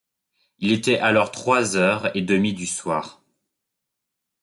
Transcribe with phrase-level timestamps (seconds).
[0.57, 3.21] Il était alors trois heures et demie du soir.